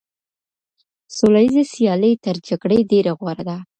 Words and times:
سوله 1.17 1.39
ييزه 1.43 1.63
سيالي 1.73 2.11
تر 2.25 2.35
جګړې 2.47 2.79
ډېره 2.91 3.11
غوره 3.19 3.43
ده. 3.49 3.57